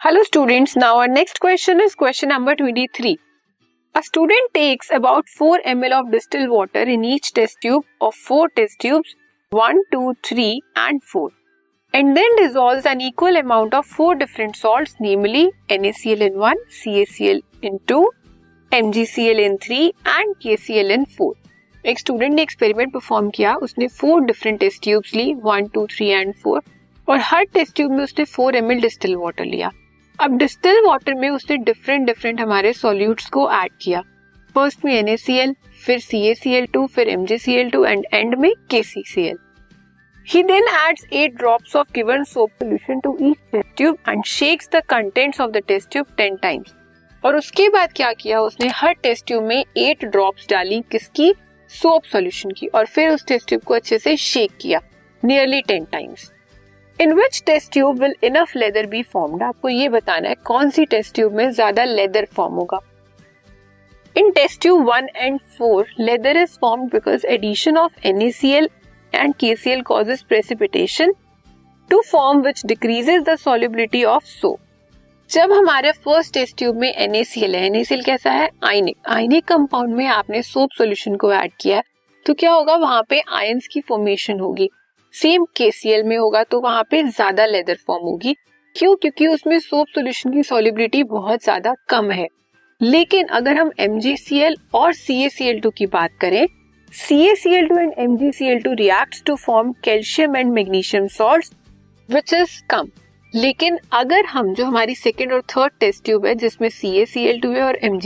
Hello 0.00 0.22
students 0.24 0.76
now 0.78 0.96
our 0.96 1.08
next 1.08 1.38
question 1.38 1.80
is 1.80 1.94
question 1.98 2.28
number 2.28 2.54
23 2.56 3.16
a 3.94 4.00
student 4.04 4.48
takes 4.54 4.90
about 4.92 5.24
4 5.32 5.58
ML 5.70 5.92
of 5.92 6.06
distil 6.10 6.46
water 6.48 6.88
in 6.88 7.04
each 7.04 7.30
test 7.34 7.58
tube 7.62 7.84
of 8.02 8.14
four 8.28 8.48
test 8.56 8.80
tubes 8.80 9.14
1 9.52 9.82
2 9.94 10.12
3 10.28 10.46
and 10.78 11.00
4 11.10 11.28
and 11.94 12.14
then 12.14 12.36
dissolves 12.36 12.86
an 12.86 13.00
equal 13.00 13.36
amount 13.40 13.74
of 13.74 13.92
four 13.96 14.14
different 14.16 14.56
salts 14.56 14.94
namely 15.00 15.44
NaCl 15.72 16.24
in 16.28 16.38
1 16.44 16.62
CaCl 16.78 17.42
in 17.62 17.76
2 17.92 18.00
MgCl 18.72 19.42
in 19.44 19.58
3 19.66 19.82
and 20.08 20.34
KCl 20.44 20.94
in 20.96 21.04
4 21.18 21.32
एक 21.84 21.98
student 21.98 22.32
ने 22.34 22.42
experiment 22.42 22.92
perform 22.92 23.28
किया, 23.30 23.54
उसने 23.56 23.88
four 23.98 24.24
different 24.24 24.60
test 24.60 24.82
tubes 24.82 25.14
ली 25.14 25.32
1 25.48 25.68
2 25.76 25.86
3 25.92 26.10
and 26.10 26.34
4 26.46 26.60
और 27.08 27.18
हर 27.24 27.44
test 27.54 27.76
tube 27.76 27.92
में 27.92 28.02
उसने 28.04 28.24
four 28.26 28.56
M 28.56 28.72
L 28.72 28.80
distil 28.80 29.16
water 29.16 29.44
लिया। 29.44 29.70
अब 30.20 30.36
डिस्टिल 30.36 30.86
वाटर 30.86 31.14
में 31.14 31.30
उसने 31.30 31.56
डिफरेंट 31.56 32.06
डिफरेंट 32.06 32.40
हमारे 32.40 32.72
सॉल्यूट्स 32.72 33.26
को 33.26 33.52
ऐड 33.52 33.70
किया। 33.82 34.02
फ़र्स्ट 34.54 34.84
में 34.84 34.94
एन 34.94 35.16
फिर 35.86 35.98
सी 35.98 36.34
फिर 36.86 37.08
एम 37.08 37.26
एंड 37.86 38.06
एंड 38.14 38.34
में 38.34 38.52
के 38.74 38.82
He 40.32 40.36
then 40.36 40.62
adds 40.62 41.00
8 41.12 41.30
drops 41.42 41.76
of 41.76 41.84
given 41.98 42.24
soap 42.24 42.50
solution 42.62 43.00
to 43.06 43.14
each 43.20 43.38
test 43.54 43.80
tube 43.80 43.96
and 44.08 44.18
shakes 44.24 44.68
the 44.74 44.82
contents 44.92 45.40
of 45.40 45.56
the 45.56 45.62
test 45.70 45.96
tube 45.96 46.16
10 46.20 46.36
times. 46.44 46.70
और 47.24 47.36
उसके 47.36 47.68
बाद 47.68 47.92
क्या 47.92 48.12
किया? 48.12 48.40
उसने 48.40 48.68
हर 48.68 48.92
टेस्ट 48.92 49.26
ट्यूब 49.26 49.42
में 49.42 49.64
8 49.78 50.04
ड्रॉप्स 50.04 50.46
डाली 50.50 50.82
किसकी? 50.92 51.34
सोप 51.68 52.04
सॉल्यूशन 52.04 52.50
की। 52.50 52.66
और 52.66 52.86
फिर 52.86 53.08
उस 53.08 53.26
टेस्ट 53.26 53.48
ट्यूब 53.48 53.62
को 53.62 53.74
अच्छे 53.74 53.98
से 53.98 54.16
शेक 54.16 54.50
किया। 54.60 54.80
Nearly 55.24 55.62
10 55.62 55.92
times 55.92 56.32
in 57.00 57.12
which 57.14 57.42
test 57.46 57.72
tube 57.72 58.00
will 58.00 58.14
enough 58.24 58.50
lather 58.56 58.86
be 58.86 59.02
formed 59.02 59.42
आपको 59.42 59.68
ये 59.68 59.88
बताना 59.88 60.28
है, 60.28 60.34
कौन 60.36 60.70
सी 60.70 60.84
टेस्ट 60.84 61.14
ट्यूब 61.14 61.32
में 61.34 61.50
ज़्यादा 61.50 61.84
लेदर 61.84 62.26
फॉर्म 62.36 62.54
होगा? 62.54 62.78
In 64.16 64.30
test 64.30 64.60
tube 64.62 64.82
one 64.88 65.08
and 65.16 65.38
four 65.58 65.86
lather 66.00 66.36
is 66.36 66.58
form 66.60 66.82
because 66.88 67.26
addition 67.26 67.76
of 67.78 68.06
NaCl 68.06 68.68
and 69.12 69.34
KCl 69.34 69.82
causes 69.82 70.22
precipitation 70.22 71.14
to 71.90 72.00
form 72.10 72.40
which 72.42 72.64
decreases 72.66 73.22
the 73.28 73.36
solubility 73.36 74.02
of 74.06 74.24
soap 74.24 74.58
जब 75.30 75.52
हमारे 75.52 75.92
फ़र्स्ट 75.94 76.34
टेस्ट 76.34 76.56
ट्यूब 76.58 76.76
में 76.76 76.88
NaCl 76.88 77.54
है 77.54 77.64
NaCl 77.66 78.02
कैसा 78.02 78.30
है? 78.32 78.50
आयनिक 78.64 78.96
ionic 79.08 79.44
compound 79.48 79.94
में 79.96 80.06
आपने 80.08 80.42
soap 80.42 80.70
solution 80.78 81.16
को 81.16 81.32
add 81.32 81.52
किया 81.60 81.82
तो 82.26 82.34
क्या 82.34 82.52
होगा? 82.52 82.74
वहाँ 82.76 83.02
पे 83.10 83.22
आयंस 83.32 83.68
की 83.72 83.80
फॉर्मेशन 83.80 84.40
होगी। 84.40 84.68
सेम 85.14 85.44
केसीएल 85.56 86.02
में 86.02 86.16
होगा 86.16 86.42
तो 86.44 86.60
वहाँ 86.60 86.82
पे 86.90 87.02
ज़्यादा 87.02 87.46
लेदर 87.46 87.78
फॉर्म 87.86 88.04
होगी। 88.04 88.34
क्यों? 88.76 88.94
क्योंकि 88.96 89.26
उसमें 89.26 89.58
सोप 89.60 89.86
सॉल्यूशन 89.88 90.32
की 90.32 90.42
सॉलिबिलिटी 90.42 91.02
बहुत 91.04 91.42
ज़्यादा 91.44 91.74
कम 91.88 92.10
है। 92.10 92.26
लेकिन 92.80 93.26
अगर 93.28 93.56
हम 93.56 93.70
एम 93.80 93.98
और 94.74 94.92
सी 94.92 95.28
की 95.70 95.86
बात 95.86 96.10
करें 96.20 96.46
C 96.92 97.60
two 97.62 97.78
and 97.78 97.92
M 97.98 98.16
two 98.60 98.72
react 98.74 99.24
to 99.26 99.34
form 99.36 99.72
calcium 99.84 100.36
and 100.36 100.52
magnesium 100.52 101.06
salt 101.08 101.54
which 102.08 102.32
is 102.34 102.60
कम। 102.70 102.88
लेकिन 103.32 103.78
अगर 103.92 104.24
हम, 104.24 104.52
जो 104.54 104.64
हमारी 104.64 104.94
सेकेंड 104.94 105.32
और 105.32 105.42
थर्ड 105.50 105.72
टेस्ट 105.80 106.04
ट्यूब 106.04 106.26
है, 106.26 106.34
जिसमें 106.34 106.68
सी 106.68 106.96
है 107.16 107.62
और 107.62 107.78
एम 107.82 107.98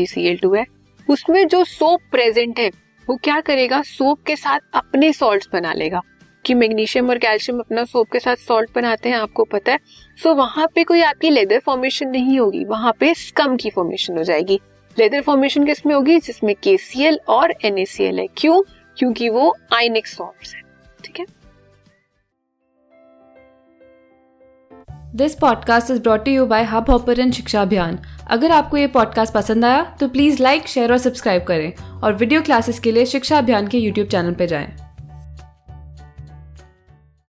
है, 0.57 0.65
उसमें 1.09 1.47
जो 1.49 1.63
सोप 1.65 2.01
प्रेजेंट 2.11 2.59
है, 2.59 2.71
वो 3.07 3.17
क्या 3.17 3.41
करेगा? 3.41 3.81
सोप 3.83 4.23
के 4.23 4.37
साथ 4.37 4.61
अपने 4.75 5.13
सॉल्ट 5.13 5.47
बना 5.53 5.73
लेगा। 5.73 6.01
कि 6.47 6.55
मैग्नीशियम 6.55 7.11
और 7.11 7.19
कैल्शियम 7.19 7.59
अपना 7.59 7.84
सोप 7.84 8.11
के 8.12 8.19
साथ 8.20 8.37
सॉल्ट 8.37 8.70
बनाते 8.75 9.09
हैं 9.09 9.17
आपको 9.17 9.45
पता 9.45 9.73
है। 9.73 9.78
सो 10.23 10.31
so, 10.31 10.37
वहाँ 10.37 10.69
पे 10.75 10.84
कोई 10.84 11.03
आपकी 11.03 11.31
लेदर 11.31 11.59
फॉर्मेशन 11.59 12.09
नहीं 12.09 12.41
होगी। 12.41 12.64
वहाँ 12.64 12.92
पे 13.01 13.14
स्कम 13.14 13.57
की 13.57 13.70
फॉर्मेशन 13.70 14.19
हो 14.19 14.24
जाएगी। 14.24 14.61
लेदर 14.98 15.20
फॉर्मेशन 15.20 15.64
किसमें 15.64 15.95
होगी? 15.95 16.19
जिसमें 16.19 16.55
के 16.69 17.17
और 17.17 17.55
एनएसीएल 17.64 18.19
है। 18.19 18.27
क्यों? 18.36 18.63
क्योंकि 18.98 19.29
वो 19.29 19.57
आइनिक 19.73 20.07
सॉल्ट 20.07 20.55
है। 20.55 20.61
ठीक 21.05 21.20
है? 21.20 21.27
This 25.14 25.35
podcast 25.35 25.90
is 25.90 26.02
brought 26.02 26.29
you 26.29 26.46
by 26.46 26.64
Hubhopper 26.90 27.30
Shiksha 27.30 27.63
Abhiyan 27.63 27.98
अगर 28.30 28.51
आपको 28.51 28.77
ये 28.77 28.86
पॉडकास्ट 28.86 29.35
पसंद 29.35 29.64
आया 29.64 29.96
तो 30.01 30.08
प्लीज़ 30.08 30.42
लाइक 30.42 30.67
शेयर 30.67 30.92
और 30.92 30.98
सब्सक्राइब 30.98 31.45
करें। 31.45 32.01
और 32.01 32.14
वीडियो 32.14 32.42
क्लासेस 32.42 32.79
के 32.79 32.92
लिए 32.92 33.07
शिक्षा 33.07 33.39
अभियान 33.39 33.69
के 33.69 33.79
यूट्यूब 33.79 34.08
चैनल 34.08 34.35
पर 34.35 34.46
जाएँ। 34.46 34.83